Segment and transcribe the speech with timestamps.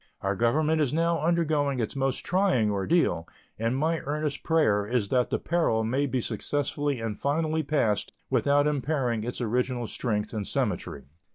[0.21, 3.27] Our Government is now undergoing its most trying ordeal,
[3.59, 8.65] and my earnest prayer is that the peril may be successfully and finally passed without
[8.65, 11.03] impairing its original strength and symmetry.